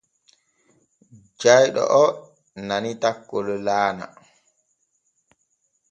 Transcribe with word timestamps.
Jayɗo 1.39 1.83
oo 1.99 2.09
nani 2.67 2.91
takkol 3.01 3.47
laana. 3.65 4.05